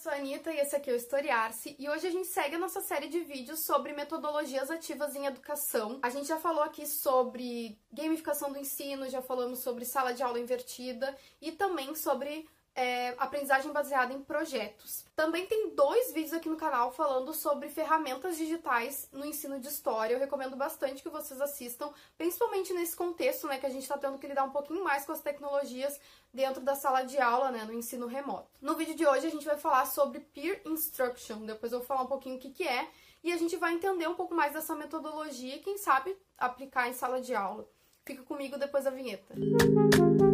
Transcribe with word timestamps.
sou 0.00 0.10
a 0.10 0.14
Anitta 0.14 0.50
e 0.50 0.58
esse 0.58 0.74
aqui 0.74 0.88
é 0.88 0.94
o 0.94 0.96
Historiar-se 0.96 1.76
e 1.78 1.86
hoje 1.86 2.06
a 2.06 2.10
gente 2.10 2.26
segue 2.26 2.54
a 2.54 2.58
nossa 2.58 2.80
série 2.80 3.06
de 3.06 3.20
vídeos 3.20 3.60
sobre 3.66 3.92
metodologias 3.92 4.70
ativas 4.70 5.14
em 5.14 5.26
educação. 5.26 5.98
A 6.02 6.08
gente 6.08 6.26
já 6.26 6.38
falou 6.38 6.62
aqui 6.62 6.86
sobre 6.86 7.78
gamificação 7.92 8.50
do 8.50 8.58
ensino, 8.58 9.10
já 9.10 9.20
falamos 9.20 9.58
sobre 9.58 9.84
sala 9.84 10.14
de 10.14 10.22
aula 10.22 10.40
invertida 10.40 11.14
e 11.38 11.52
também 11.52 11.94
sobre 11.94 12.48
é, 12.74 13.14
aprendizagem 13.18 13.72
baseada 13.72 14.12
em 14.12 14.22
projetos. 14.22 15.04
Também 15.16 15.46
tem 15.46 15.74
dois 15.74 16.12
vídeos 16.12 16.32
aqui 16.32 16.48
no 16.48 16.56
canal 16.56 16.92
falando 16.92 17.32
sobre 17.34 17.68
ferramentas 17.68 18.36
digitais 18.36 19.08
no 19.12 19.24
ensino 19.24 19.58
de 19.58 19.68
história. 19.68 20.14
Eu 20.14 20.20
recomendo 20.20 20.56
bastante 20.56 21.02
que 21.02 21.08
vocês 21.08 21.40
assistam, 21.40 21.92
principalmente 22.16 22.72
nesse 22.72 22.96
contexto, 22.96 23.46
né, 23.46 23.58
que 23.58 23.66
a 23.66 23.70
gente 23.70 23.82
está 23.82 23.98
tendo 23.98 24.18
que 24.18 24.26
lidar 24.26 24.44
um 24.44 24.50
pouquinho 24.50 24.84
mais 24.84 25.04
com 25.04 25.12
as 25.12 25.20
tecnologias 25.20 26.00
dentro 26.32 26.60
da 26.62 26.74
sala 26.74 27.02
de 27.02 27.18
aula, 27.18 27.50
né, 27.50 27.64
no 27.64 27.72
ensino 27.72 28.06
remoto. 28.06 28.48
No 28.60 28.76
vídeo 28.76 28.94
de 28.94 29.06
hoje 29.06 29.26
a 29.26 29.30
gente 29.30 29.44
vai 29.44 29.58
falar 29.58 29.86
sobre 29.86 30.20
peer 30.20 30.62
instruction. 30.64 31.44
Depois 31.44 31.72
eu 31.72 31.78
vou 31.78 31.86
falar 31.86 32.02
um 32.02 32.06
pouquinho 32.06 32.36
o 32.36 32.38
que, 32.38 32.50
que 32.50 32.66
é 32.66 32.88
e 33.22 33.32
a 33.32 33.36
gente 33.36 33.56
vai 33.56 33.74
entender 33.74 34.08
um 34.08 34.14
pouco 34.14 34.34
mais 34.34 34.52
dessa 34.52 34.74
metodologia 34.74 35.56
e 35.56 35.60
quem 35.60 35.76
sabe 35.76 36.16
aplicar 36.38 36.88
em 36.88 36.94
sala 36.94 37.20
de 37.20 37.34
aula. 37.34 37.68
Fica 38.06 38.22
comigo 38.22 38.58
depois 38.58 38.84
da 38.84 38.90
vinheta. 38.90 39.34
Música 39.36 40.29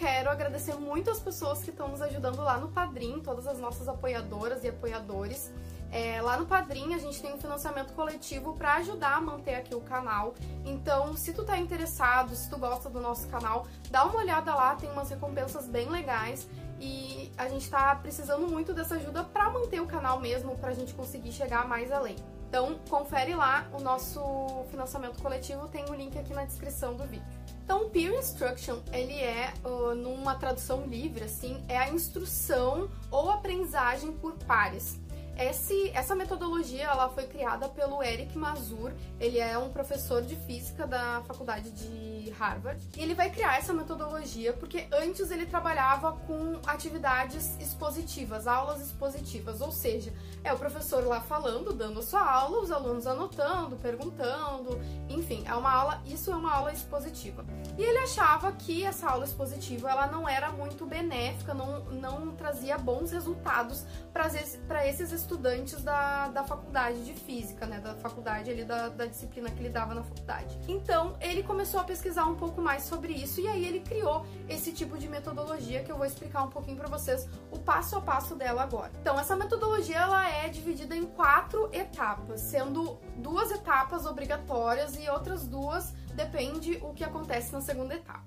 quero 0.00 0.30
agradecer 0.30 0.74
muito 0.76 1.10
as 1.10 1.20
pessoas 1.20 1.62
que 1.62 1.68
estão 1.68 1.88
nos 1.88 2.00
ajudando 2.00 2.38
lá 2.38 2.56
no 2.56 2.68
Padrim, 2.68 3.20
todas 3.20 3.46
as 3.46 3.58
nossas 3.58 3.86
apoiadoras 3.86 4.64
e 4.64 4.68
apoiadores. 4.68 5.52
É, 5.92 6.22
lá 6.22 6.38
no 6.38 6.46
Padrim 6.46 6.94
a 6.94 6.98
gente 6.98 7.20
tem 7.20 7.34
um 7.34 7.38
financiamento 7.38 7.92
coletivo 7.92 8.54
para 8.54 8.76
ajudar 8.76 9.16
a 9.16 9.20
manter 9.20 9.56
aqui 9.56 9.74
o 9.74 9.80
canal. 9.82 10.34
Então, 10.64 11.14
se 11.14 11.34
tu 11.34 11.44
tá 11.44 11.58
interessado, 11.58 12.34
se 12.34 12.48
tu 12.48 12.56
gosta 12.56 12.88
do 12.88 12.98
nosso 12.98 13.28
canal, 13.28 13.66
dá 13.90 14.06
uma 14.06 14.16
olhada 14.16 14.54
lá, 14.54 14.74
tem 14.74 14.90
umas 14.90 15.10
recompensas 15.10 15.68
bem 15.68 15.90
legais 15.90 16.48
e 16.80 17.30
a 17.36 17.46
gente 17.46 17.68
tá 17.68 17.94
precisando 17.94 18.48
muito 18.48 18.72
dessa 18.72 18.94
ajuda 18.94 19.22
para 19.22 19.50
manter 19.50 19.82
o 19.82 19.86
canal 19.86 20.18
mesmo, 20.18 20.56
pra 20.56 20.72
gente 20.72 20.94
conseguir 20.94 21.32
chegar 21.32 21.68
mais 21.68 21.92
além. 21.92 22.16
Então, 22.48 22.80
confere 22.88 23.34
lá 23.34 23.68
o 23.72 23.80
nosso 23.80 24.64
financiamento 24.70 25.20
coletivo, 25.22 25.68
tem 25.68 25.84
o 25.90 25.94
link 25.94 26.18
aqui 26.18 26.32
na 26.32 26.44
descrição 26.44 26.94
do 26.96 27.04
vídeo. 27.04 27.39
Então, 27.70 27.88
Peer 27.88 28.12
Instruction, 28.14 28.78
ele 28.92 29.14
é, 29.14 29.54
uh, 29.64 29.94
numa 29.94 30.34
tradução 30.34 30.84
livre, 30.86 31.22
assim, 31.22 31.62
é 31.68 31.78
a 31.78 31.88
instrução 31.88 32.90
ou 33.12 33.30
aprendizagem 33.30 34.10
por 34.10 34.32
pares. 34.38 34.98
Esse, 35.38 35.88
essa 35.90 36.16
metodologia 36.16 36.82
ela 36.82 37.08
foi 37.10 37.28
criada 37.28 37.68
pelo 37.68 38.02
Eric 38.02 38.36
Mazur, 38.36 38.92
ele 39.20 39.38
é 39.38 39.56
um 39.56 39.70
professor 39.70 40.20
de 40.20 40.34
física 40.34 40.84
da 40.84 41.22
faculdade 41.28 41.70
de 41.70 42.19
Harvard. 42.28 42.86
E 42.96 43.02
ele 43.02 43.14
vai 43.14 43.30
criar 43.30 43.56
essa 43.56 43.72
metodologia 43.72 44.52
porque 44.52 44.86
antes 44.92 45.30
ele 45.30 45.46
trabalhava 45.46 46.12
com 46.12 46.60
atividades 46.66 47.56
expositivas, 47.58 48.46
aulas 48.46 48.80
expositivas, 48.80 49.60
ou 49.60 49.72
seja, 49.72 50.12
é 50.44 50.52
o 50.52 50.58
professor 50.58 51.06
lá 51.06 51.20
falando, 51.20 51.72
dando 51.72 52.00
a 52.00 52.02
sua 52.02 52.22
aula, 52.22 52.60
os 52.60 52.70
alunos 52.70 53.06
anotando, 53.06 53.76
perguntando, 53.76 54.80
enfim, 55.08 55.44
é 55.46 55.54
uma 55.54 55.70
aula, 55.70 56.02
isso 56.04 56.30
é 56.30 56.36
uma 56.36 56.52
aula 56.52 56.72
expositiva. 56.72 57.44
E 57.78 57.82
ele 57.82 57.98
achava 57.98 58.52
que 58.52 58.84
essa 58.84 59.08
aula 59.08 59.24
expositiva 59.24 59.90
ela 59.90 60.06
não 60.06 60.28
era 60.28 60.50
muito 60.50 60.84
benéfica, 60.84 61.54
não, 61.54 61.84
não 61.84 62.34
trazia 62.34 62.76
bons 62.76 63.10
resultados 63.12 63.86
para 64.12 64.86
esses 64.86 65.12
estudantes 65.12 65.82
da, 65.82 66.28
da 66.28 66.44
faculdade 66.44 67.04
de 67.04 67.14
física, 67.14 67.66
né? 67.66 67.80
Da 67.80 67.94
faculdade 67.94 68.50
ali, 68.50 68.64
da, 68.64 68.88
da 68.88 69.06
disciplina 69.06 69.50
que 69.50 69.60
ele 69.60 69.68
dava 69.70 69.94
na 69.94 70.02
faculdade. 70.02 70.58
Então, 70.66 71.16
ele 71.20 71.42
começou 71.42 71.80
a 71.80 71.84
pesquisar 71.84 72.09
um 72.26 72.34
pouco 72.34 72.60
mais 72.60 72.84
sobre 72.84 73.12
isso 73.12 73.40
e 73.40 73.48
aí 73.48 73.64
ele 73.64 73.80
criou 73.80 74.26
esse 74.48 74.72
tipo 74.72 74.98
de 74.98 75.08
metodologia 75.08 75.82
que 75.82 75.90
eu 75.90 75.96
vou 75.96 76.06
explicar 76.06 76.42
um 76.42 76.50
pouquinho 76.50 76.76
para 76.76 76.88
vocês 76.88 77.28
o 77.50 77.58
passo 77.58 77.96
a 77.96 78.00
passo 78.00 78.34
dela 78.34 78.62
agora. 78.62 78.90
Então, 79.00 79.18
essa 79.18 79.36
metodologia 79.36 79.96
ela 79.96 80.28
é 80.28 80.48
dividida 80.48 80.96
em 80.96 81.06
quatro 81.06 81.68
etapas, 81.72 82.40
sendo 82.40 82.98
duas 83.16 83.50
etapas 83.50 84.06
obrigatórias 84.06 84.96
e 84.98 85.08
outras 85.08 85.46
duas 85.46 85.92
depende 86.14 86.78
o 86.82 86.92
que 86.92 87.04
acontece 87.04 87.52
na 87.52 87.60
segunda 87.60 87.94
etapa. 87.94 88.24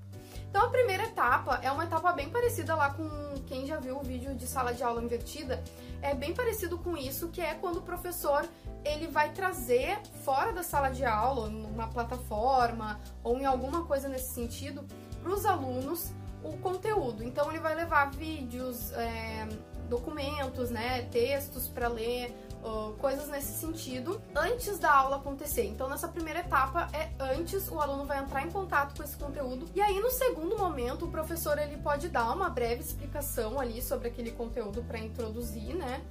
Então 0.54 0.68
a 0.68 0.70
primeira 0.70 1.06
etapa 1.06 1.60
é 1.64 1.72
uma 1.72 1.84
etapa 1.84 2.12
bem 2.12 2.30
parecida 2.30 2.76
lá 2.76 2.94
com 2.94 3.10
quem 3.48 3.66
já 3.66 3.80
viu 3.80 3.98
o 3.98 4.04
vídeo 4.04 4.36
de 4.36 4.46
sala 4.46 4.72
de 4.72 4.84
aula 4.84 5.02
invertida, 5.02 5.64
é 6.00 6.14
bem 6.14 6.32
parecido 6.32 6.78
com 6.78 6.96
isso, 6.96 7.30
que 7.30 7.42
é 7.42 7.56
quando 7.56 7.78
o 7.78 7.82
professor 7.82 8.48
ele 8.86 9.08
vai 9.08 9.32
trazer 9.32 10.00
fora 10.24 10.54
da 10.54 10.62
sala 10.62 10.90
de 10.90 11.04
aula, 11.04 11.50
numa 11.50 11.88
plataforma 11.88 13.02
ou 13.24 13.40
em 13.40 13.46
alguma 13.46 13.86
coisa 13.86 14.08
nesse 14.08 14.32
sentido, 14.32 14.86
para 15.24 15.32
os 15.32 15.44
alunos 15.44 16.14
o 16.44 16.56
conteúdo. 16.58 17.24
Então 17.24 17.50
ele 17.50 17.60
vai 17.60 17.74
levar 17.74 18.12
vídeos, 18.12 18.92
é, 18.92 19.48
documentos, 19.90 20.70
né, 20.70 21.04
textos 21.12 21.68
para 21.68 21.88
ler, 21.88 22.36
uh, 22.64 22.94
coisas 22.94 23.28
nesse 23.28 23.54
sentido, 23.54 24.22
antes 24.36 24.80
da 24.80 24.92
aula 24.92 25.18
acontecer. 25.18 25.66
Então, 25.66 25.90
nessa 25.90 26.08
primeira 26.08 26.40
etapa, 26.40 26.90
é 26.94 27.10
antes 27.20 27.70
o 27.70 27.80
aluno 27.80 28.06
vai 28.06 28.20
entrar 28.20 28.46
em 28.46 28.50
contato 28.50 28.96
com 28.96 29.04
esse 29.04 29.18
conteúdo. 29.18 29.68
E 29.76 29.82
aí, 29.82 30.00
no 30.00 30.10
segundo 30.10 30.58
momento, 30.58 31.06
o 31.06 31.12
professor 31.12 31.58
ele 31.58 31.78
pode 31.78 32.10
dar 32.10 32.32
uma 32.32 32.50
breve 32.50 32.82
explicação 32.82 33.60
ali 33.60 33.82
sobre 33.82 34.08
aquele 34.08 34.32
conteúdo 34.32 34.84
para 34.84 35.00
introduzir, 35.00 35.76
né? 35.76 36.04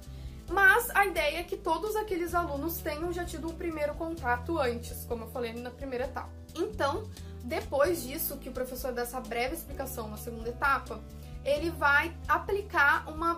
Mas 0.49 0.89
a 0.91 1.05
ideia 1.05 1.39
é 1.39 1.43
que 1.43 1.55
todos 1.55 1.95
aqueles 1.95 2.35
alunos 2.35 2.77
tenham 2.77 3.11
já 3.13 3.23
tido 3.23 3.47
o 3.47 3.53
primeiro 3.53 3.95
contato 3.95 4.59
antes, 4.59 5.05
como 5.05 5.23
eu 5.23 5.27
falei 5.29 5.53
na 5.53 5.71
primeira 5.71 6.05
etapa. 6.05 6.29
Então, 6.55 7.09
depois 7.43 8.03
disso, 8.03 8.37
que 8.37 8.49
o 8.49 8.51
professor 8.51 8.91
dá 8.91 9.03
essa 9.03 9.19
breve 9.19 9.55
explicação 9.55 10.09
na 10.09 10.17
segunda 10.17 10.49
etapa, 10.49 11.01
ele 11.43 11.69
vai 11.71 12.15
aplicar 12.27 13.09
uma 13.09 13.37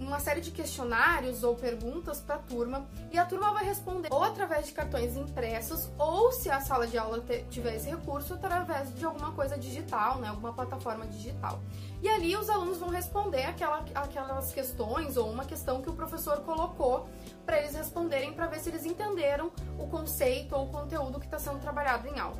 uma 0.00 0.18
série 0.18 0.40
de 0.40 0.50
questionários 0.50 1.44
ou 1.44 1.54
perguntas 1.54 2.20
para 2.20 2.36
a 2.36 2.38
turma 2.38 2.88
e 3.12 3.18
a 3.18 3.24
turma 3.24 3.52
vai 3.52 3.64
responder 3.64 4.08
ou 4.10 4.22
através 4.22 4.66
de 4.66 4.72
cartões 4.72 5.16
impressos 5.16 5.90
ou 5.98 6.32
se 6.32 6.50
a 6.50 6.60
sala 6.60 6.86
de 6.86 6.96
aula 6.96 7.22
tiver 7.50 7.76
esse 7.76 7.88
recurso 7.88 8.34
através 8.34 8.94
de 8.94 9.04
alguma 9.04 9.32
coisa 9.32 9.58
digital, 9.58 10.18
né, 10.18 10.28
alguma 10.28 10.52
plataforma 10.52 11.06
digital. 11.06 11.60
E 12.02 12.08
ali 12.08 12.34
os 12.34 12.48
alunos 12.48 12.78
vão 12.78 12.88
responder 12.88 13.44
aquela, 13.44 13.84
aquelas 13.94 14.52
questões 14.52 15.16
ou 15.16 15.30
uma 15.30 15.44
questão 15.44 15.82
que 15.82 15.90
o 15.90 15.92
professor 15.92 16.40
colocou 16.40 17.08
para 17.44 17.58
eles 17.58 17.74
responderem 17.74 18.32
para 18.32 18.46
ver 18.46 18.60
se 18.60 18.70
eles 18.70 18.86
entenderam 18.86 19.52
o 19.78 19.86
conceito 19.86 20.56
ou 20.56 20.64
o 20.64 20.70
conteúdo 20.70 21.20
que 21.20 21.26
está 21.26 21.38
sendo 21.38 21.58
trabalhado 21.58 22.08
em 22.08 22.18
aula. 22.18 22.38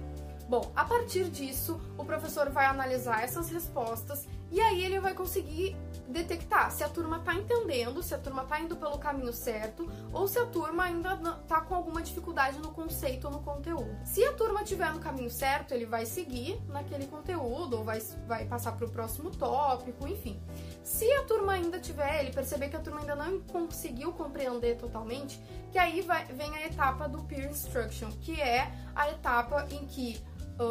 Bom, 0.49 0.73
a 0.75 0.85
partir 0.85 1.31
disso, 1.31 1.81
o 1.97 2.05
professor 2.05 2.51
vai 2.51 2.67
analisar 2.67 3.23
essas 3.23 3.51
respostas 3.51 4.27
e 4.51 4.61
aí 4.61 4.85
ele 4.85 4.99
vai 4.99 5.15
conseguir 5.15 5.77
detectar 6.11 6.71
se 6.71 6.85
a 6.85 6.89
turma 6.89 7.19
está 7.19 7.35
entendendo, 7.35 8.03
se 8.03 8.15
a 8.15 8.19
turma 8.19 8.43
está 8.43 8.61
indo 8.61 8.77
pelo 8.77 8.99
caminho 8.99 9.33
certo 9.33 9.91
ou 10.13 10.27
se 10.27 10.39
a 10.39 10.47
turma 10.47 10.85
ainda 10.85 11.15
está 11.43 11.61
com 11.61 11.75
alguma 11.75 12.03
dificuldade 12.03 12.59
no 12.59 12.71
conceito 12.73 13.27
ou 13.27 13.33
no 13.33 13.41
conteúdo. 13.41 13.97
Se 14.05 14.25
a 14.25 14.33
turma 14.33 14.63
estiver 14.63 14.93
no 14.93 15.01
caminho 15.01 15.31
certo, 15.31 15.73
ele 15.73 15.87
vai 15.87 16.07
seguir 16.07 16.61
naquele 16.69 17.07
conteúdo 17.07 17.79
ou 17.79 17.85
vai, 17.85 18.01
vai 18.27 18.45
passar 18.47 18.73
para 18.73 18.87
o 18.87 18.91
próximo 18.91 19.31
tópico, 19.31 20.07
enfim. 20.07 20.41
Se 20.83 21.11
a 21.13 21.25
turma 21.25 21.53
ainda 21.53 21.79
tiver, 21.79 22.21
ele 22.21 22.33
perceber 22.33 22.69
que 22.69 22.77
a 22.77 22.81
turma 22.81 23.01
ainda 23.01 23.15
não 23.15 23.41
conseguiu 23.41 24.13
compreender 24.13 24.77
totalmente, 24.77 25.41
que 25.71 25.79
aí 25.79 26.01
vai, 26.01 26.25
vem 26.27 26.55
a 26.57 26.67
etapa 26.67 27.09
do 27.09 27.23
peer 27.25 27.51
instruction, 27.51 28.11
que 28.21 28.41
é 28.41 28.71
a 28.95 29.11
etapa 29.11 29.67
em 29.71 29.87
que 29.87 30.21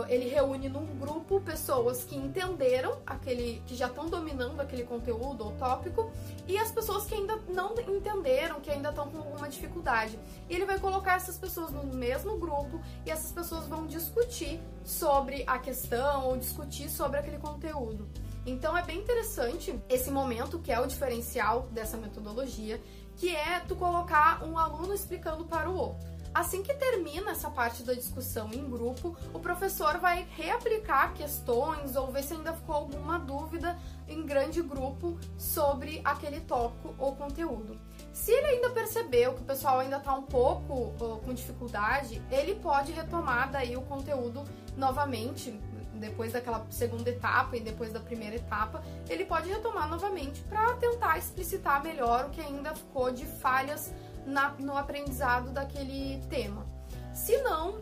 ele 0.07 0.29
reúne 0.29 0.69
num 0.69 0.85
grupo 0.97 1.41
pessoas 1.41 2.03
que 2.03 2.16
entenderam 2.16 2.97
aquele, 3.05 3.61
que 3.66 3.75
já 3.75 3.88
estão 3.88 4.07
dominando 4.07 4.59
aquele 4.59 4.83
conteúdo 4.83 5.45
ou 5.45 5.51
tópico, 5.53 6.11
e 6.47 6.57
as 6.57 6.72
pessoas 6.72 7.05
que 7.05 7.16
ainda 7.16 7.38
não 7.47 7.73
entenderam, 7.88 8.59
que 8.61 8.69
ainda 8.69 8.89
estão 8.89 9.09
com 9.09 9.17
alguma 9.17 9.50
dificuldade. 9.50 10.19
E 10.50 10.55
ele 10.55 10.66
vai 10.66 10.79
colocar 10.79 11.16
essas 11.16 11.38
pessoas 11.38 11.72
no 11.72 11.83
mesmo 11.83 12.38
grupo 12.38 12.81
e 13.05 13.11
essas 13.11 13.31
pessoas 13.31 13.67
vão 13.67 13.88
discutir 13.88 14.59
sobre 14.83 15.44
a 15.47 15.57
questão 15.59 16.27
ou 16.27 16.38
discutir 16.38 16.89
sobre 16.89 17.19
aquele 17.19 17.38
conteúdo. 17.38 18.07
Então 18.45 18.77
é 18.77 18.83
bem 18.83 19.00
interessante 19.00 19.80
esse 19.89 20.09
momento 20.09 20.59
que 20.59 20.71
é 20.71 20.80
o 20.80 20.88
diferencial 20.88 21.68
dessa 21.71 21.97
metodologia, 21.97 22.81
que 23.15 23.35
é 23.35 23.59
tu 23.59 23.75
colocar 23.75 24.44
um 24.44 24.57
aluno 24.57 24.94
explicando 24.94 25.45
para 25.45 25.69
o 25.69 25.75
outro. 25.75 26.08
Assim 26.34 26.62
que 26.62 26.74
termina 26.74 27.31
essa 27.31 27.50
parte 27.50 27.84
da 27.84 27.94
discussão 27.94 28.52
em 28.54 28.70
grupo, 28.70 29.18
o 29.34 29.40
professor 29.40 29.98
vai 29.98 30.28
reaplicar 30.36 31.14
questões 31.14 31.96
ou 31.96 32.12
ver 32.12 32.24
se 32.24 32.34
ainda 32.34 32.54
ficou 32.54 32.76
alguma 32.76 33.18
dúvida 33.18 33.78
em 34.08 34.26
grande 34.26 34.62
grupo 34.62 35.18
sobre 35.38 36.02
aquele 36.04 36.40
tópico 36.42 36.94
ou 37.00 37.16
conteúdo. 37.16 37.80
Se 38.14 38.31
ele 38.31 38.48
ainda 38.48 38.70
percebeu 38.70 39.34
que 39.34 39.42
o 39.42 39.46
pessoal 39.46 39.80
ainda 39.80 39.98
está 39.98 40.14
um 40.14 40.24
pouco 40.24 40.94
uh, 41.04 41.20
com 41.26 41.34
dificuldade, 41.34 42.22
ele 42.31 42.56
pode 42.56 42.92
retomar 42.92 43.52
daí 43.52 43.76
o 43.76 43.81
conteúdo 43.81 44.44
novamente, 44.78 45.52
depois 45.96 46.31
daquela 46.31 46.66
segunda 46.70 47.10
etapa 47.10 47.58
e 47.58 47.60
depois 47.60 47.92
da 47.92 48.00
primeira 48.00 48.36
etapa, 48.36 48.84
ele 49.10 49.26
pode 49.26 49.50
retomar 49.50 49.90
novamente 49.90 50.42
para 50.44 50.76
tentar 50.76 51.18
explicitar 51.18 51.84
melhor 51.84 52.26
o 52.26 52.30
que 52.30 52.40
ainda 52.40 52.74
ficou 52.74 53.12
de 53.12 53.26
falhas 53.26 53.94
na, 54.25 54.51
no 54.60 54.77
aprendizado 54.77 55.51
daquele 55.51 56.21
tema. 56.30 56.66
Se 57.13 57.38
não, 57.42 57.80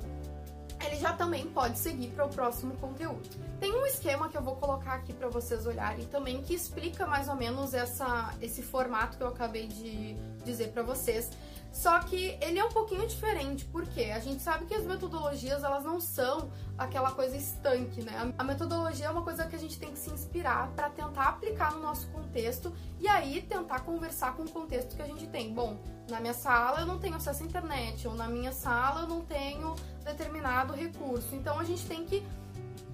ele 0.86 0.96
já 0.98 1.14
também 1.14 1.46
pode 1.48 1.78
seguir 1.80 2.10
para 2.10 2.26
o 2.26 2.30
próximo 2.30 2.76
conteúdo. 2.78 3.28
Tem 3.60 3.72
um 3.72 3.86
esquema 3.86 4.30
que 4.30 4.38
eu 4.38 4.42
vou 4.42 4.56
colocar 4.56 4.94
aqui 4.94 5.14
para 5.14 5.28
vocês 5.28 5.66
olharem 5.66 6.06
também 6.06 6.42
que 6.44 6.54
explica 6.54 7.06
mais 7.06 7.28
ou 7.28 7.36
menos 7.36 7.74
essa, 7.74 8.34
esse 8.42 8.62
formato 8.62 9.18
que 9.18 9.24
eu 9.24 9.28
acabei 9.28 9.68
de 9.68 10.16
dizer 10.46 10.70
para 10.70 10.84
vocês. 10.84 11.32
Só 11.72 12.00
que 12.00 12.38
ele 12.42 12.58
é 12.58 12.66
um 12.66 12.72
pouquinho 12.72 13.06
diferente, 13.08 13.66
porque 13.66 14.06
a 14.06 14.20
gente 14.20 14.42
sabe 14.42 14.66
que 14.66 14.74
as 14.74 14.84
metodologias 14.84 15.64
elas 15.64 15.84
não 15.84 16.00
são 16.00 16.50
aquela 16.78 17.12
coisa 17.12 17.38
estanque, 17.38 18.02
né? 18.02 18.34
A 18.38 18.44
metodologia 18.44 19.08
é 19.08 19.10
uma 19.10 19.22
coisa 19.22 19.46
que 19.46 19.56
a 19.56 19.60
gente 19.60 19.80
tem 19.80 19.92
que 19.92 20.00
se 20.00 20.10
inspirar 20.10 20.70
para 20.76 20.90
tentar 20.90 21.30
aplicar 21.30 21.72
no 21.74 21.82
nosso 21.82 22.08
contexto 22.08 22.74
e 23.00 23.08
aí 23.08 23.42
tentar 23.42 23.82
conversar 23.82 24.36
com 24.36 24.44
o 24.44 24.50
contexto 24.50 24.96
que 24.96 25.02
a 25.02 25.06
gente 25.06 25.28
tem. 25.28 25.54
Bom, 25.54 25.78
na 26.10 26.20
minha 26.20 26.34
sala 26.34 26.82
eu 26.82 26.86
não 26.86 26.98
tenho 26.98 27.16
acesso 27.16 27.44
à 27.44 27.46
internet, 27.46 28.08
ou 28.08 28.16
na 28.16 28.28
minha 28.28 28.52
sala 28.52 29.02
eu 29.02 29.08
não 29.08 29.22
tenho 29.22 29.76
determinado 30.04 30.74
recurso. 30.74 31.36
Então 31.36 31.60
a 31.60 31.64
gente 31.64 31.86
tem 31.86 32.06
que 32.06 32.26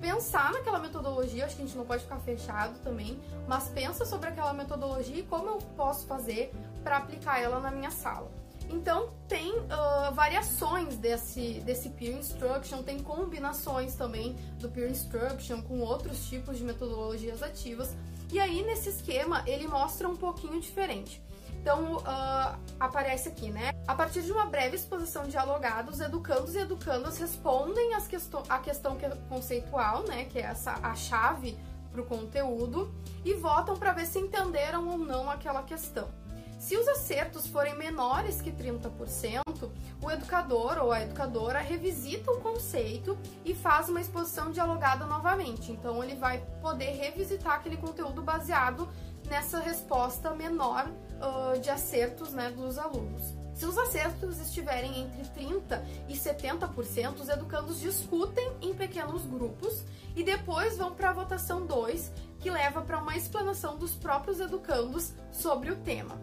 pensar 0.01 0.51
naquela 0.51 0.79
metodologia, 0.79 1.45
acho 1.45 1.55
que 1.55 1.61
a 1.61 1.65
gente 1.65 1.77
não 1.77 1.85
pode 1.85 2.03
ficar 2.03 2.19
fechado 2.19 2.77
também, 2.79 3.17
mas 3.47 3.69
pensa 3.69 4.05
sobre 4.05 4.27
aquela 4.27 4.53
metodologia 4.53 5.19
e 5.19 5.23
como 5.23 5.47
eu 5.47 5.57
posso 5.77 6.05
fazer 6.05 6.53
para 6.83 6.97
aplicar 6.97 7.39
ela 7.39 7.61
na 7.61 7.71
minha 7.71 7.89
sala. 7.89 8.29
Então 8.73 9.11
tem 9.27 9.51
uh, 9.51 10.13
variações 10.13 10.97
desse, 10.97 11.61
desse 11.61 11.89
peer 11.89 12.17
instruction, 12.17 12.81
tem 12.81 12.99
combinações 12.99 13.95
também 13.95 14.33
do 14.59 14.67
peer 14.67 14.89
instruction 14.89 15.61
com 15.61 15.79
outros 15.79 16.25
tipos 16.25 16.57
de 16.57 16.63
metodologias 16.63 17.43
ativas. 17.43 17.95
E 18.31 18.39
aí 18.39 18.63
nesse 18.63 18.89
esquema 18.89 19.43
ele 19.45 19.67
mostra 19.67 20.09
um 20.09 20.15
pouquinho 20.15 20.59
diferente. 20.59 21.21
Então, 21.61 21.97
uh, 21.99 22.59
aparece 22.77 23.29
aqui, 23.29 23.49
né? 23.49 23.71
A 23.87 23.95
partir 23.95 24.21
de 24.21 24.33
uma 24.33 24.47
breve 24.47 24.75
exposição 24.75 25.23
dialogada, 25.23 25.89
os 25.89 26.01
educandos 26.01 26.55
e 26.55 26.59
educandas 26.59 27.17
respondem 27.17 27.93
questão, 28.09 28.43
a 28.49 28.59
questão 28.59 28.97
é 29.01 29.09
conceitual, 29.29 30.03
né? 30.03 30.25
Que 30.25 30.39
é 30.39 30.41
essa, 30.41 30.73
a 30.83 30.93
chave 30.93 31.57
para 31.89 32.01
o 32.01 32.05
conteúdo, 32.05 32.93
e 33.23 33.33
votam 33.35 33.77
para 33.77 33.93
ver 33.93 34.07
se 34.07 34.19
entenderam 34.19 34.89
ou 34.89 34.97
não 34.97 35.29
aquela 35.29 35.63
questão. 35.63 36.09
Se 36.63 36.77
os 36.77 36.87
acertos 36.87 37.45
forem 37.45 37.77
menores 37.77 38.41
que 38.41 38.49
30%, 38.49 39.69
o 40.01 40.09
educador 40.09 40.77
ou 40.77 40.93
a 40.93 41.01
educadora 41.01 41.59
revisita 41.59 42.31
o 42.31 42.39
conceito 42.39 43.17
e 43.43 43.53
faz 43.53 43.89
uma 43.89 43.99
exposição 43.99 44.49
dialogada 44.49 45.05
novamente. 45.05 45.73
Então, 45.73 46.01
ele 46.01 46.15
vai 46.15 46.41
poder 46.61 46.91
revisitar 46.91 47.55
aquele 47.55 47.75
conteúdo 47.75 48.21
baseado 48.21 48.87
nessa 49.27 49.59
resposta 49.59 50.33
menor 50.33 50.87
uh, 50.87 51.59
de 51.59 51.69
acertos 51.69 52.31
né, 52.31 52.49
dos 52.49 52.77
alunos. 52.77 53.33
Se 53.53 53.65
os 53.65 53.77
acertos 53.77 54.39
estiverem 54.39 55.01
entre 55.01 55.21
30% 55.23 55.83
e 56.07 56.13
70%, 56.13 57.19
os 57.19 57.27
educandos 57.27 57.81
discutem 57.81 58.51
em 58.61 58.73
pequenos 58.73 59.25
grupos 59.25 59.83
e 60.15 60.23
depois 60.23 60.77
vão 60.77 60.93
para 60.95 61.09
a 61.09 61.13
votação 61.13 61.65
2, 61.65 62.11
que 62.39 62.49
leva 62.49 62.81
para 62.81 62.99
uma 62.99 63.15
explanação 63.15 63.77
dos 63.77 63.93
próprios 63.93 64.39
educandos 64.39 65.13
sobre 65.31 65.71
o 65.71 65.75
tema, 65.77 66.19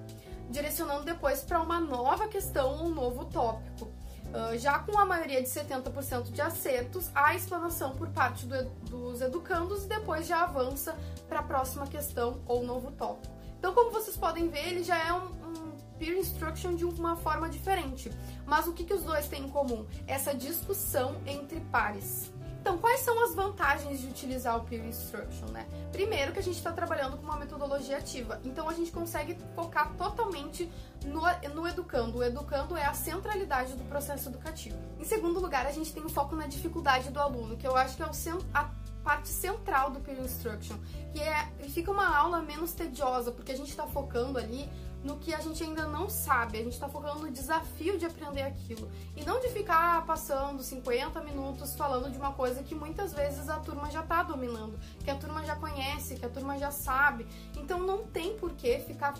direcionando 0.50 1.04
depois 1.04 1.42
para 1.42 1.60
uma 1.60 1.80
nova 1.80 2.28
questão 2.28 2.70
ou 2.70 2.86
um 2.86 2.94
novo 2.94 3.24
tópico. 3.26 3.90
Uh, 4.30 4.56
já 4.58 4.78
com 4.78 4.96
a 4.98 5.04
maioria 5.04 5.42
de 5.42 5.48
70% 5.48 6.30
de 6.30 6.40
acertos, 6.40 7.10
há 7.14 7.34
explanação 7.34 7.96
por 7.96 8.08
parte 8.10 8.46
do, 8.46 8.64
dos 8.88 9.20
educandos 9.20 9.84
e 9.84 9.88
depois 9.88 10.26
já 10.26 10.44
avança 10.44 10.96
para 11.28 11.40
a 11.40 11.42
próxima 11.42 11.86
questão 11.86 12.40
ou 12.46 12.64
novo 12.64 12.92
tópico. 12.92 13.34
Então, 13.58 13.74
como 13.74 13.90
vocês 13.90 14.16
podem 14.16 14.48
ver, 14.48 14.68
ele 14.68 14.84
já 14.84 14.96
é 14.96 15.12
um, 15.12 15.26
um 15.26 15.72
peer 15.98 16.16
instruction 16.16 16.74
de 16.74 16.84
uma 16.84 17.16
forma 17.16 17.48
diferente. 17.48 18.10
Mas 18.46 18.66
o 18.66 18.72
que, 18.72 18.84
que 18.84 18.94
os 18.94 19.02
dois 19.02 19.28
têm 19.28 19.44
em 19.44 19.48
comum? 19.48 19.84
Essa 20.06 20.32
discussão 20.32 21.20
entre 21.26 21.60
pares. 21.72 22.32
Então, 22.60 22.76
quais 22.76 23.00
são 23.00 23.24
as 23.24 23.34
vantagens 23.34 24.00
de 24.00 24.06
utilizar 24.06 24.56
o 24.56 24.60
Peer 24.64 24.84
Instruction, 24.84 25.46
né? 25.46 25.66
Primeiro, 25.90 26.32
que 26.32 26.38
a 26.38 26.42
gente 26.42 26.56
está 26.56 26.70
trabalhando 26.70 27.16
com 27.16 27.24
uma 27.24 27.38
metodologia 27.38 27.96
ativa, 27.96 28.38
então 28.44 28.68
a 28.68 28.74
gente 28.74 28.92
consegue 28.92 29.36
focar 29.54 29.94
totalmente 29.96 30.70
no, 31.04 31.22
no 31.54 31.66
educando. 31.66 32.18
O 32.18 32.22
educando 32.22 32.76
é 32.76 32.84
a 32.84 32.92
centralidade 32.92 33.72
do 33.72 33.84
processo 33.84 34.28
educativo. 34.28 34.76
Em 34.98 35.04
segundo 35.04 35.40
lugar, 35.40 35.66
a 35.66 35.72
gente 35.72 35.90
tem 35.90 36.04
o 36.04 36.08
foco 36.10 36.36
na 36.36 36.46
dificuldade 36.46 37.10
do 37.10 37.18
aluno, 37.18 37.56
que 37.56 37.66
eu 37.66 37.74
acho 37.76 37.96
que 37.96 38.02
é 38.02 38.06
o, 38.06 38.10
a 38.52 38.70
parte 39.02 39.28
central 39.28 39.90
do 39.90 40.00
Peer 40.00 40.20
Instruction, 40.20 40.76
que 41.12 41.20
é 41.20 41.48
fica 41.68 41.90
uma 41.90 42.16
aula 42.16 42.40
menos 42.40 42.72
tediosa, 42.72 43.30
porque 43.32 43.52
a 43.52 43.56
gente 43.56 43.70
está 43.70 43.86
focando 43.86 44.38
ali 44.38 44.68
no 45.02 45.16
que 45.16 45.32
a 45.32 45.40
gente 45.40 45.62
ainda 45.62 45.86
não 45.86 46.08
sabe, 46.08 46.58
a 46.58 46.62
gente 46.62 46.74
está 46.74 46.88
focando 46.88 47.20
no 47.20 47.30
desafio 47.30 47.98
de 47.98 48.04
aprender 48.04 48.42
aquilo 48.42 48.90
e 49.16 49.24
não 49.24 49.40
de 49.40 49.48
ficar 49.48 50.04
passando 50.04 50.62
50 50.62 51.22
minutos 51.22 51.74
falando 51.74 52.10
de 52.10 52.18
uma 52.18 52.32
coisa 52.32 52.62
que 52.62 52.74
muitas 52.74 53.12
vezes 53.12 53.48
a 53.48 53.58
turma 53.58 53.90
já 53.90 54.00
está 54.00 54.22
dominando, 54.22 54.78
que 55.02 55.10
a 55.10 55.16
turma 55.16 55.44
já 55.44 55.56
conhece, 55.56 56.16
que 56.16 56.26
a 56.26 56.28
turma 56.28 56.58
já 56.58 56.70
sabe. 56.70 57.26
Então 57.56 57.80
não 57.80 58.04
tem 58.04 58.36
por 58.36 58.52
que 58.52 58.78
ficar 58.80 59.14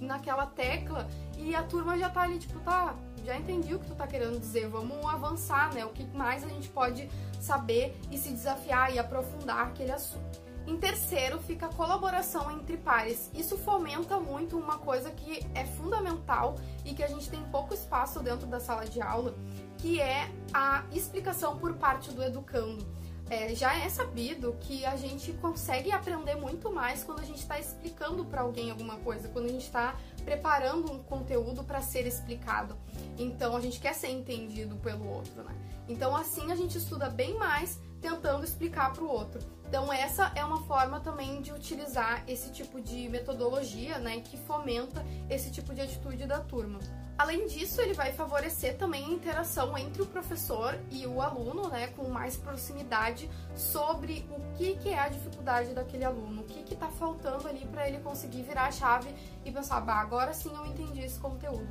naquela 0.00 0.46
tecla 0.46 1.08
e 1.36 1.54
a 1.54 1.62
turma 1.62 1.98
já 1.98 2.08
tá 2.08 2.22
ali, 2.22 2.38
tipo, 2.38 2.58
tá, 2.60 2.94
já 3.24 3.36
entendi 3.36 3.74
o 3.74 3.78
que 3.78 3.86
tu 3.86 3.94
tá 3.94 4.06
querendo 4.06 4.38
dizer, 4.38 4.68
vamos 4.68 5.04
avançar, 5.06 5.72
né? 5.74 5.84
O 5.84 5.90
que 5.90 6.04
mais 6.16 6.44
a 6.44 6.48
gente 6.48 6.68
pode 6.68 7.08
saber 7.40 7.98
e 8.10 8.18
se 8.18 8.30
desafiar 8.30 8.94
e 8.94 8.98
aprofundar 8.98 9.68
aquele 9.68 9.92
assunto. 9.92 10.40
Em 10.66 10.76
terceiro, 10.76 11.38
fica 11.40 11.66
a 11.66 11.74
colaboração 11.74 12.50
entre 12.50 12.76
pares. 12.76 13.30
Isso 13.34 13.56
fomenta 13.58 14.20
muito 14.20 14.58
uma 14.58 14.78
coisa 14.78 15.10
que 15.10 15.44
é 15.54 15.64
fundamental 15.64 16.54
e 16.84 16.94
que 16.94 17.02
a 17.02 17.08
gente 17.08 17.28
tem 17.28 17.42
pouco 17.44 17.74
espaço 17.74 18.20
dentro 18.20 18.46
da 18.46 18.60
sala 18.60 18.84
de 18.84 19.00
aula, 19.00 19.34
que 19.78 20.00
é 20.00 20.30
a 20.52 20.84
explicação 20.92 21.56
por 21.56 21.74
parte 21.74 22.12
do 22.12 22.22
educando. 22.22 22.86
É, 23.30 23.54
já 23.54 23.78
é 23.78 23.88
sabido 23.88 24.56
que 24.60 24.84
a 24.84 24.96
gente 24.96 25.32
consegue 25.34 25.92
aprender 25.92 26.34
muito 26.34 26.72
mais 26.72 27.04
quando 27.04 27.20
a 27.20 27.24
gente 27.24 27.38
está 27.38 27.60
explicando 27.60 28.24
para 28.24 28.40
alguém 28.40 28.72
alguma 28.72 28.96
coisa, 28.96 29.28
quando 29.28 29.44
a 29.44 29.48
gente 29.48 29.66
está 29.66 29.94
preparando 30.24 30.92
um 30.92 30.98
conteúdo 30.98 31.62
para 31.62 31.80
ser 31.80 32.08
explicado. 32.08 32.76
Então 33.16 33.56
a 33.56 33.60
gente 33.60 33.78
quer 33.78 33.94
ser 33.94 34.08
entendido 34.08 34.74
pelo 34.78 35.08
outro, 35.08 35.44
né? 35.44 35.54
Então 35.88 36.16
assim 36.16 36.50
a 36.50 36.56
gente 36.56 36.76
estuda 36.76 37.08
bem 37.08 37.38
mais 37.38 37.80
tentando 38.00 38.44
explicar 38.44 38.92
para 38.92 39.04
o 39.04 39.08
outro. 39.08 39.40
Então 39.68 39.92
essa 39.92 40.32
é 40.34 40.44
uma 40.44 40.62
forma 40.64 40.98
também 40.98 41.40
de 41.40 41.52
utilizar 41.52 42.24
esse 42.26 42.50
tipo 42.50 42.80
de 42.80 43.08
metodologia, 43.08 43.98
né, 43.98 44.20
que 44.20 44.36
fomenta 44.38 45.06
esse 45.28 45.52
tipo 45.52 45.72
de 45.72 45.82
atitude 45.82 46.26
da 46.26 46.40
turma. 46.40 46.80
Além 47.20 47.46
disso, 47.46 47.82
ele 47.82 47.92
vai 47.92 48.12
favorecer 48.12 48.78
também 48.78 49.04
a 49.04 49.08
interação 49.10 49.76
entre 49.76 50.00
o 50.00 50.06
professor 50.06 50.80
e 50.90 51.06
o 51.06 51.20
aluno, 51.20 51.68
né, 51.68 51.88
com 51.88 52.08
mais 52.08 52.34
proximidade 52.34 53.30
sobre 53.54 54.26
o 54.30 54.56
que, 54.56 54.76
que 54.76 54.88
é 54.88 54.98
a 54.98 55.10
dificuldade 55.10 55.74
daquele 55.74 56.02
aluno, 56.02 56.40
o 56.40 56.44
que 56.44 56.72
está 56.72 56.88
faltando 56.88 57.46
ali 57.46 57.66
para 57.66 57.86
ele 57.86 57.98
conseguir 57.98 58.40
virar 58.44 58.68
a 58.68 58.72
chave 58.72 59.14
e 59.44 59.52
pensar, 59.52 59.82
bah, 59.82 60.00
agora 60.00 60.32
sim 60.32 60.50
eu 60.56 60.64
entendi 60.64 61.02
esse 61.02 61.20
conteúdo. 61.20 61.68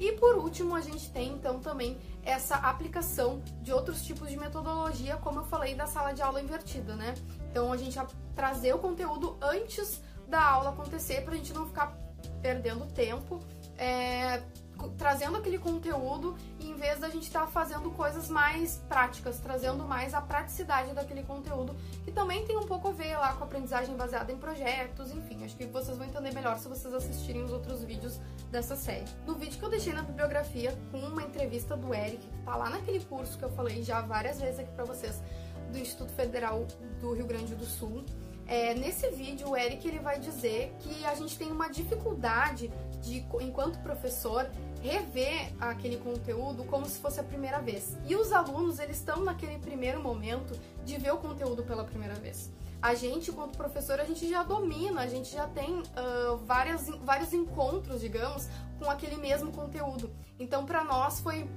E 0.00 0.12
por 0.12 0.36
último, 0.36 0.74
a 0.74 0.80
gente 0.80 1.10
tem 1.10 1.28
então 1.28 1.60
também 1.60 1.98
essa 2.24 2.54
aplicação 2.54 3.42
de 3.60 3.74
outros 3.74 4.02
tipos 4.02 4.30
de 4.30 4.38
metodologia, 4.38 5.18
como 5.18 5.40
eu 5.40 5.44
falei 5.44 5.74
da 5.74 5.86
sala 5.86 6.12
de 6.14 6.22
aula 6.22 6.40
invertida, 6.40 6.96
né? 6.96 7.12
Então 7.50 7.70
a 7.70 7.76
gente 7.76 8.00
trazer 8.34 8.74
o 8.74 8.78
conteúdo 8.78 9.36
antes 9.42 10.00
da 10.26 10.42
aula 10.42 10.70
acontecer 10.70 11.20
para 11.20 11.34
a 11.34 11.36
gente 11.36 11.52
não 11.52 11.66
ficar 11.66 11.94
perdendo 12.40 12.86
tempo, 12.94 13.40
é, 13.76 14.42
trazendo 14.96 15.36
aquele 15.36 15.58
conteúdo 15.58 16.36
em 16.60 16.74
vez 16.74 16.98
da 16.98 17.08
gente 17.08 17.24
estar 17.24 17.40
tá 17.40 17.46
fazendo 17.46 17.90
coisas 17.90 18.28
mais 18.28 18.82
práticas, 18.88 19.38
trazendo 19.40 19.84
mais 19.84 20.14
a 20.14 20.20
praticidade 20.20 20.92
daquele 20.94 21.22
conteúdo, 21.22 21.74
que 22.04 22.12
também 22.12 22.44
tem 22.46 22.56
um 22.56 22.66
pouco 22.66 22.88
a 22.88 22.92
ver 22.92 23.16
lá 23.16 23.34
com 23.34 23.44
a 23.44 23.46
aprendizagem 23.46 23.96
baseada 23.96 24.32
em 24.32 24.36
projetos, 24.36 25.10
enfim, 25.10 25.44
acho 25.44 25.56
que 25.56 25.66
vocês 25.66 25.96
vão 25.96 26.06
entender 26.06 26.32
melhor 26.32 26.58
se 26.58 26.68
vocês 26.68 26.92
assistirem 26.92 27.42
os 27.42 27.52
outros 27.52 27.82
vídeos 27.82 28.20
dessa 28.50 28.76
série. 28.76 29.04
No 29.26 29.34
vídeo 29.34 29.58
que 29.58 29.64
eu 29.64 29.70
deixei 29.70 29.92
na 29.92 30.02
bibliografia, 30.02 30.76
com 30.90 30.98
uma 30.98 31.22
entrevista 31.22 31.76
do 31.76 31.94
Eric, 31.94 32.26
que 32.26 32.42
tá 32.44 32.56
lá 32.56 32.70
naquele 32.70 33.00
curso 33.00 33.38
que 33.38 33.44
eu 33.44 33.50
falei 33.50 33.82
já 33.82 34.00
várias 34.00 34.40
vezes 34.40 34.60
aqui 34.60 34.72
pra 34.72 34.84
vocês, 34.84 35.22
do 35.70 35.78
Instituto 35.78 36.12
Federal 36.12 36.66
do 37.00 37.12
Rio 37.12 37.26
Grande 37.26 37.54
do 37.54 37.64
Sul, 37.64 38.04
é, 38.48 38.74
nesse 38.74 39.10
vídeo, 39.10 39.50
o 39.50 39.56
Eric 39.56 39.86
ele 39.86 39.98
vai 39.98 40.20
dizer 40.20 40.72
que 40.78 41.04
a 41.04 41.14
gente 41.14 41.36
tem 41.36 41.50
uma 41.50 41.68
dificuldade 41.68 42.72
de, 43.02 43.26
enquanto 43.40 43.80
professor, 43.80 44.48
rever 44.82 45.52
aquele 45.60 45.96
conteúdo 45.96 46.64
como 46.64 46.86
se 46.86 46.98
fosse 46.98 47.20
a 47.20 47.22
primeira 47.22 47.60
vez. 47.60 47.96
E 48.06 48.14
os 48.16 48.32
alunos, 48.32 48.78
eles 48.78 48.96
estão 48.96 49.24
naquele 49.24 49.58
primeiro 49.58 50.02
momento 50.02 50.58
de 50.84 50.96
ver 50.98 51.12
o 51.12 51.18
conteúdo 51.18 51.62
pela 51.62 51.84
primeira 51.84 52.14
vez. 52.14 52.50
A 52.80 52.94
gente, 52.94 53.30
enquanto 53.30 53.56
professor, 53.56 53.98
a 53.98 54.04
gente 54.04 54.28
já 54.28 54.42
domina, 54.42 55.00
a 55.00 55.06
gente 55.06 55.32
já 55.32 55.48
tem 55.48 55.78
uh, 55.80 56.36
várias, 56.44 56.88
vários 57.02 57.32
encontros, 57.32 58.00
digamos, 58.00 58.48
com 58.78 58.90
aquele 58.90 59.16
mesmo 59.16 59.50
conteúdo. 59.50 60.10
Então, 60.38 60.66
para 60.66 60.84
nós 60.84 61.20
foi 61.20 61.48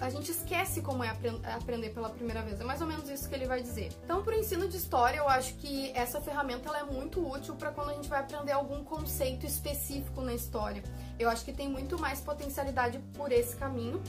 a 0.00 0.10
gente 0.10 0.30
esquece 0.30 0.82
como 0.82 1.04
é 1.04 1.16
aprender 1.54 1.90
pela 1.90 2.10
primeira 2.10 2.42
vez. 2.42 2.60
É 2.60 2.64
mais 2.64 2.80
ou 2.80 2.86
menos 2.86 3.08
isso 3.08 3.28
que 3.28 3.34
ele 3.34 3.46
vai 3.46 3.62
dizer. 3.62 3.90
Então, 4.04 4.22
para 4.22 4.34
o 4.34 4.38
ensino 4.38 4.68
de 4.68 4.76
história, 4.76 5.18
eu 5.18 5.28
acho 5.28 5.54
que 5.54 5.92
essa 5.94 6.20
ferramenta 6.20 6.68
é 6.76 6.82
muito 6.82 7.26
útil 7.26 7.54
para 7.54 7.70
quando 7.70 7.90
a 7.90 7.94
gente 7.94 8.08
vai 8.08 8.20
aprender 8.20 8.52
algum 8.52 8.82
conceito 8.82 9.46
específico 9.46 10.20
na 10.20 10.34
história. 10.34 10.82
Eu 11.18 11.28
acho 11.28 11.44
que 11.44 11.52
tem 11.52 11.68
muito 11.68 11.98
mais 11.98 12.20
potencialidade 12.20 12.98
por 13.14 13.32
esse 13.32 13.56
caminho. 13.56 14.02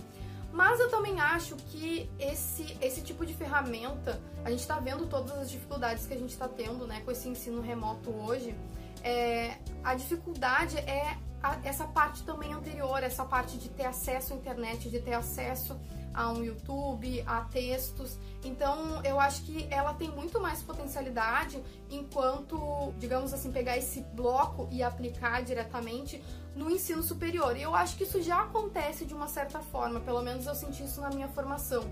Mas 0.52 0.80
eu 0.80 0.90
também 0.90 1.20
acho 1.20 1.58
que 1.58 2.10
esse, 2.18 2.78
esse 2.82 3.02
tipo 3.02 3.26
de 3.26 3.34
ferramenta, 3.34 4.22
a 4.44 4.50
gente 4.50 4.62
está 4.62 4.80
vendo 4.80 5.06
todas 5.06 5.38
as 5.38 5.52
dificuldades 5.52 6.08
que 6.08 6.14
a 6.14 6.18
gente 6.18 6.32
está 6.32 6.48
tendo 6.48 6.88
né, 6.88 7.02
com 7.04 7.12
esse 7.12 7.28
ensino 7.28 7.62
remoto 7.62 8.10
hoje. 8.10 8.56
É, 9.04 9.58
a 9.84 9.96
dificuldade 9.96 10.78
é 10.78 11.18
a, 11.44 11.60
essa 11.64 11.86
parte 11.86 12.24
também 12.24 12.54
anterior, 12.54 13.04
essa 13.04 13.26
parte 13.26 13.58
de 13.58 13.70
ter 13.70 13.86
acesso 13.86 14.34
à 14.34 14.36
internet, 14.38 14.90
de 14.90 15.00
ter 15.00 15.14
acesso 15.14 15.78
a 16.16 16.32
um 16.32 16.44
YouTube, 16.44 17.24
a 17.28 17.42
textos. 17.42 18.18
Então, 18.44 19.04
eu 19.04 19.20
acho 19.20 19.44
que 19.44 19.68
ela 19.70 19.94
tem 19.94 20.10
muito 20.10 20.40
mais 20.40 20.64
potencialidade 20.64 21.62
enquanto, 21.90 22.94
digamos 22.98 23.34
assim, 23.34 23.52
pegar 23.52 23.78
esse 23.78 24.02
bloco 24.02 24.68
e 24.72 24.82
aplicar 24.82 25.44
diretamente 25.44 26.24
no 26.56 26.72
ensino 26.72 27.04
superior. 27.04 27.58
E 27.58 27.62
eu 27.62 27.76
acho 27.76 27.98
que 27.98 28.04
isso 28.04 28.22
já 28.22 28.44
acontece 28.44 29.06
de 29.06 29.14
uma 29.14 29.28
certa 29.28 29.60
forma, 29.60 30.00
pelo 30.00 30.22
menos 30.22 30.46
eu 30.46 30.56
senti 30.56 30.84
isso 30.84 31.02
na 31.02 31.10
minha 31.10 31.28
formação. 31.28 31.84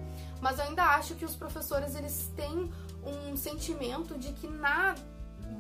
Mas 0.42 0.58
eu 0.58 0.65
ainda 0.65 0.84
acho 0.84 1.15
que 1.15 1.25
os 1.25 1.36
professores 1.36 1.96
eles 1.96 2.32
têm 2.36 2.72
um 3.06 3.36
sentimento 3.36 4.18
de 4.18 4.32
que 4.32 4.48
na 4.48 4.96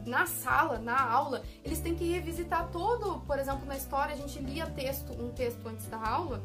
na 0.05 0.25
sala, 0.25 0.79
na 0.79 0.99
aula, 0.99 1.43
eles 1.63 1.79
têm 1.79 1.95
que 1.95 2.03
revisitar 2.11 2.69
todo, 2.71 3.21
por 3.21 3.39
exemplo, 3.39 3.65
na 3.65 3.77
história 3.77 4.13
a 4.13 4.17
gente 4.17 4.39
lia 4.39 4.65
texto, 4.65 5.13
um 5.13 5.31
texto 5.31 5.65
antes 5.67 5.87
da 5.87 5.97
aula, 5.97 6.41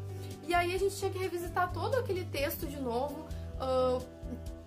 e 0.49 0.53
aí 0.55 0.73
a 0.73 0.79
gente 0.79 0.95
tinha 0.95 1.11
que 1.11 1.19
revisitar 1.19 1.71
todo 1.71 1.93
aquele 1.95 2.25
texto 2.25 2.65
de 2.65 2.79
novo, 2.79 3.27
uh, 3.61 4.03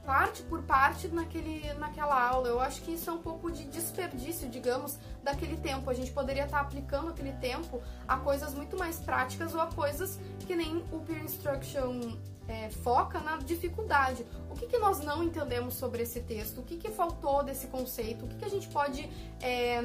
parte 0.06 0.40
por 0.44 0.62
parte 0.62 1.08
naquele, 1.08 1.72
naquela 1.74 2.24
aula. 2.24 2.46
Eu 2.46 2.60
acho 2.60 2.82
que 2.82 2.92
isso 2.92 3.10
é 3.10 3.12
um 3.12 3.18
pouco 3.18 3.50
de 3.50 3.64
desperdício, 3.64 4.48
digamos, 4.48 4.96
daquele 5.24 5.56
tempo. 5.56 5.90
A 5.90 5.94
gente 5.94 6.12
poderia 6.12 6.44
estar 6.44 6.60
aplicando 6.60 7.08
aquele 7.08 7.32
tempo 7.32 7.82
a 8.06 8.16
coisas 8.16 8.54
muito 8.54 8.78
mais 8.78 9.00
práticas 9.00 9.54
ou 9.54 9.60
a 9.60 9.66
coisas 9.66 10.20
que 10.46 10.54
nem 10.54 10.84
o 10.92 11.00
peer 11.00 11.24
instruction 11.24 12.16
é, 12.46 12.70
foca 12.70 13.18
na 13.18 13.38
dificuldade. 13.38 14.24
O 14.50 14.54
que, 14.54 14.68
que 14.68 14.78
nós 14.78 15.00
não 15.00 15.20
entendemos 15.24 15.74
sobre 15.74 16.04
esse 16.04 16.20
texto? 16.20 16.58
O 16.58 16.62
que, 16.62 16.76
que 16.76 16.92
faltou 16.92 17.42
desse 17.42 17.66
conceito? 17.66 18.24
O 18.24 18.28
que, 18.28 18.36
que 18.36 18.44
a 18.44 18.50
gente 18.50 18.68
pode 18.68 19.10
é, 19.40 19.80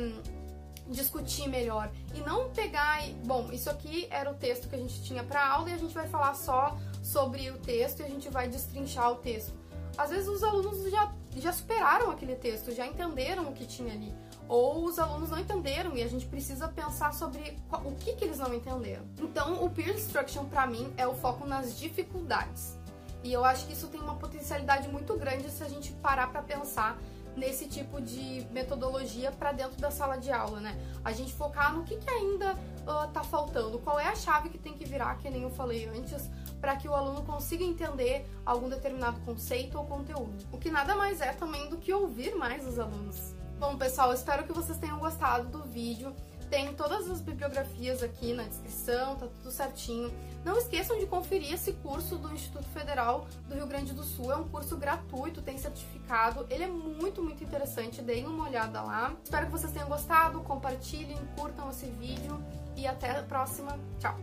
discutir 0.89 1.47
melhor? 1.47 1.91
E 2.15 2.19
não 2.21 2.49
pegar 2.49 3.01
bom, 3.25 3.51
isso 3.51 3.69
aqui 3.69 4.07
era 4.09 4.29
o 4.29 4.33
texto 4.33 4.67
que 4.69 4.75
a 4.75 4.79
gente 4.79 5.01
tinha 5.03 5.23
para 5.23 5.45
aula 5.45 5.69
e 5.69 5.73
a 5.73 5.77
gente 5.77 5.93
vai 5.93 6.07
falar 6.07 6.33
só 6.33 6.77
sobre 7.03 7.49
o 7.49 7.57
texto 7.57 8.01
e 8.01 8.03
a 8.03 8.09
gente 8.09 8.29
vai 8.29 8.47
destrinchar 8.47 9.11
o 9.11 9.15
texto 9.15 9.53
às 9.97 10.11
vezes 10.11 10.27
os 10.27 10.43
alunos 10.43 10.89
já, 10.91 11.11
já 11.35 11.51
superaram 11.51 12.11
aquele 12.11 12.35
texto, 12.35 12.71
já 12.71 12.85
entenderam 12.85 13.49
o 13.49 13.53
que 13.53 13.65
tinha 13.65 13.93
ali. 13.93 14.13
Ou 14.47 14.85
os 14.85 14.99
alunos 14.99 15.31
não 15.31 15.39
entenderam 15.39 15.97
e 15.97 16.03
a 16.03 16.07
gente 16.07 16.25
precisa 16.25 16.67
pensar 16.67 17.13
sobre 17.13 17.57
o 17.83 17.95
que, 17.95 18.13
que 18.13 18.23
eles 18.23 18.37
não 18.37 18.53
entenderam. 18.53 19.03
Então, 19.19 19.65
o 19.65 19.69
peer 19.69 19.95
instruction 19.95 20.45
para 20.45 20.67
mim 20.67 20.93
é 20.95 21.07
o 21.07 21.15
foco 21.15 21.45
nas 21.45 21.77
dificuldades. 21.77 22.77
E 23.23 23.33
eu 23.33 23.43
acho 23.43 23.65
que 23.65 23.73
isso 23.73 23.87
tem 23.87 23.99
uma 23.99 24.15
potencialidade 24.15 24.87
muito 24.87 25.17
grande 25.17 25.49
se 25.49 25.63
a 25.63 25.67
gente 25.67 25.91
parar 25.93 26.27
para 26.27 26.43
pensar 26.43 26.97
nesse 27.37 27.67
tipo 27.67 28.01
de 28.01 28.45
metodologia 28.51 29.31
para 29.31 29.51
dentro 29.51 29.79
da 29.79 29.91
sala 29.91 30.17
de 30.17 30.31
aula, 30.31 30.59
né? 30.59 30.75
A 31.05 31.11
gente 31.11 31.31
focar 31.33 31.73
no 31.73 31.83
que, 31.83 31.95
que 31.95 32.09
ainda 32.09 32.53
uh, 32.53 33.07
tá 33.13 33.23
faltando, 33.23 33.79
qual 33.79 33.99
é 33.99 34.07
a 34.07 34.15
chave 34.15 34.49
que 34.49 34.57
tem 34.57 34.73
que 34.73 34.83
virar, 34.83 35.15
que 35.19 35.29
nem 35.29 35.43
eu 35.43 35.51
falei 35.51 35.87
antes, 35.87 36.29
para 36.59 36.75
que 36.75 36.87
o 36.87 36.93
aluno 36.93 37.23
consiga 37.23 37.63
entender 37.63 38.27
algum 38.45 38.67
determinado 38.67 39.19
conceito 39.21 39.77
ou 39.77 39.85
conteúdo. 39.85 40.35
O 40.51 40.57
que 40.57 40.71
nada 40.71 40.95
mais 40.95 41.21
é 41.21 41.31
também 41.31 41.69
do 41.69 41.77
que 41.77 41.93
ouvir 41.93 42.35
mais 42.35 42.67
os 42.67 42.79
alunos. 42.79 43.35
Bom, 43.59 43.77
pessoal, 43.77 44.13
espero 44.13 44.43
que 44.43 44.53
vocês 44.53 44.77
tenham 44.77 44.99
gostado 44.99 45.49
do 45.49 45.63
vídeo. 45.63 46.15
Tem 46.49 46.73
todas 46.73 47.09
as 47.09 47.19
bibliografias 47.19 48.01
aqui 48.01 48.33
na 48.33 48.43
descrição, 48.43 49.15
tá 49.15 49.27
tudo 49.27 49.51
certinho. 49.51 50.11
Não 50.45 50.57
esqueçam 50.57 50.97
de 50.97 51.05
conferir 51.05 51.53
esse 51.53 51.73
curso 51.73 52.17
do 52.17 52.31
Instituto 52.33 52.65
Federal 52.69 53.27
do 53.49 53.55
Rio 53.55 53.67
Grande 53.67 53.93
do 53.93 54.03
Sul. 54.03 54.31
É 54.31 54.35
um 54.37 54.47
curso 54.47 54.77
gratuito, 54.77 55.41
tem 55.41 55.57
certificado. 55.57 56.45
Ele 56.49 56.63
é 56.63 56.67
muito, 56.67 57.21
muito 57.21 57.43
interessante. 57.43 58.01
Deem 58.01 58.25
uma 58.25 58.45
olhada 58.45 58.81
lá. 58.81 59.13
Espero 59.23 59.47
que 59.47 59.51
vocês 59.51 59.73
tenham 59.73 59.89
gostado. 59.89 60.39
Compartilhem, 60.41 61.17
curtam 61.37 61.69
esse 61.69 61.87
vídeo 61.87 62.41
e 62.77 62.87
até 62.87 63.11
a 63.11 63.23
próxima. 63.23 63.77
Tchau! 63.99 64.17